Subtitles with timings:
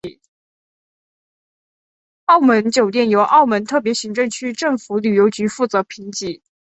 [2.25, 6.41] 澳门酒店由澳门特别行政区政府旅游局负责评级。